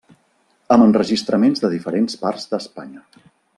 [0.75, 3.07] Amb enregistraments de diferents parts d'Espanya.